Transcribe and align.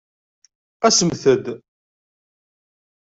Asemt-d! 0.87 1.45